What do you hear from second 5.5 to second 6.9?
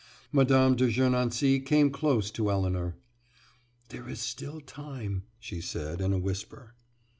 said in a whisper.